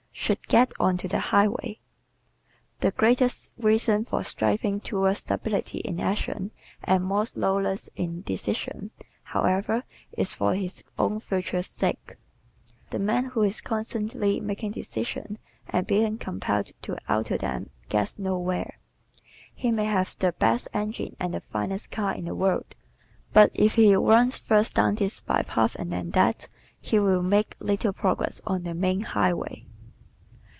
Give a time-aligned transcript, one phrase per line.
[0.13, 1.79] Should Get Onto the Highway¶
[2.81, 6.51] The greatest reason for striving toward stability in action
[6.83, 8.91] and more slowness in decision,
[9.23, 12.17] however, is for his own future's sake.
[12.91, 18.77] The man who is constantly making decisions and being compelled to alter them gets nowhere.
[19.55, 22.75] He may have the best engine and the finest car in the world
[23.33, 26.47] but if he runs first down this by path, and then that,
[26.79, 29.65] he will make little progress on the main highway.